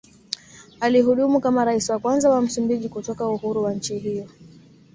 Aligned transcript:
Alihudumu 0.79 1.39
kama 1.41 1.65
Rais 1.65 1.89
wa 1.89 1.99
kwanza 1.99 2.29
wa 2.29 2.41
Msumbiji 2.41 2.89
kutoka 2.89 3.27
uhuru 3.27 3.63
wa 3.63 3.73
nchi 3.73 3.99
hiyo 3.99 4.27